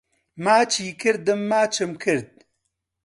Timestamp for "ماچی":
0.43-0.87